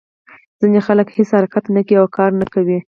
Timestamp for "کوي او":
1.87-2.07